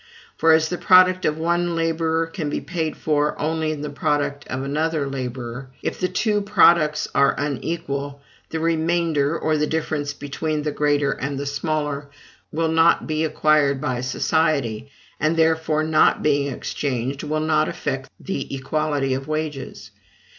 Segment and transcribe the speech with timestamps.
[0.35, 4.47] For, as the product of one laborer can be paid for only in the product
[4.47, 8.19] of another laborer, if the two products are unequal,
[8.49, 12.09] the remainder or the difference between the greater and the smaller
[12.51, 18.51] will not be acquired by society; and, therefore, not being exchanged, will not affect the
[18.55, 19.91] equality of wages.